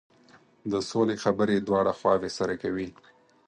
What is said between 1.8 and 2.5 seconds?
خواوې